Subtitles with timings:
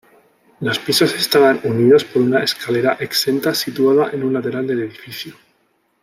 [0.61, 5.35] Los pisos estaban unidos por una escalera exenta situada en un lateral del edificio.